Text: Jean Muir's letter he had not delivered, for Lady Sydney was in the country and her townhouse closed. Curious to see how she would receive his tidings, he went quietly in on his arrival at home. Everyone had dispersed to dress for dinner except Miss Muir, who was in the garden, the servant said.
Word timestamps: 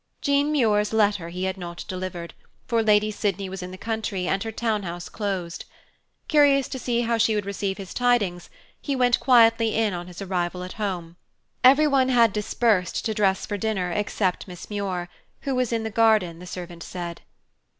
Jean 0.19 0.51
Muir's 0.51 0.93
letter 0.93 1.29
he 1.29 1.43
had 1.43 1.59
not 1.59 1.85
delivered, 1.87 2.33
for 2.65 2.81
Lady 2.81 3.11
Sydney 3.11 3.49
was 3.49 3.61
in 3.61 3.69
the 3.69 3.77
country 3.77 4.27
and 4.27 4.41
her 4.41 4.51
townhouse 4.51 5.07
closed. 5.07 5.65
Curious 6.27 6.67
to 6.69 6.79
see 6.79 7.01
how 7.01 7.19
she 7.19 7.35
would 7.35 7.45
receive 7.45 7.77
his 7.77 7.93
tidings, 7.93 8.49
he 8.81 8.95
went 8.95 9.19
quietly 9.19 9.75
in 9.75 9.93
on 9.93 10.07
his 10.07 10.19
arrival 10.19 10.63
at 10.63 10.73
home. 10.81 11.17
Everyone 11.63 12.09
had 12.09 12.33
dispersed 12.33 13.05
to 13.05 13.13
dress 13.13 13.45
for 13.45 13.57
dinner 13.59 13.91
except 13.91 14.47
Miss 14.47 14.71
Muir, 14.71 15.07
who 15.41 15.53
was 15.53 15.71
in 15.71 15.83
the 15.83 15.91
garden, 15.91 16.39
the 16.39 16.47
servant 16.47 16.81
said. 16.81 17.21